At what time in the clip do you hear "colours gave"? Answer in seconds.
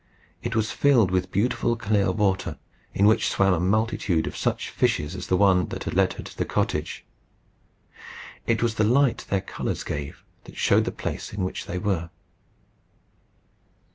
9.41-10.23